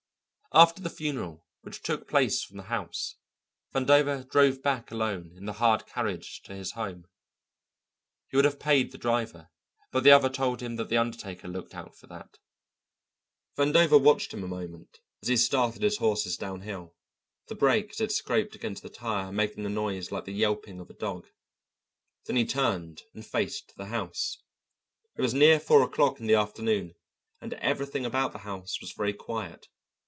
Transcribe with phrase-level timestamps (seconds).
[0.53, 3.15] After the funeral, which took place from the house,
[3.73, 7.07] Vandover drove back alone in the hired carriage to his home.
[8.27, 9.49] He would have paid the driver,
[9.93, 12.37] but the other told him that the undertaker looked out for that.
[13.57, 16.97] Vandover watched him a moment as he started his horses downhill,
[17.47, 20.89] the brake as it scraped against the tire making a noise like the yelping of
[20.89, 21.27] a dog.
[22.25, 24.43] Then he turned and faced the house.
[25.15, 26.93] It was near four o'clock in the afternoon,
[27.39, 29.69] and everything about the house was very quiet.